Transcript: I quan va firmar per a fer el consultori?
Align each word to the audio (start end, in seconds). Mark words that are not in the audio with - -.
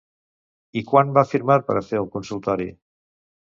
I 0.81 0.83
quan 0.91 1.11
va 1.19 1.25
firmar 1.35 1.59
per 1.69 1.77
a 1.77 1.85
fer 1.91 2.01
el 2.01 2.11
consultori? 2.19 2.69